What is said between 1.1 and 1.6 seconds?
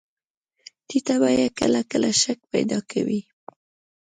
بیه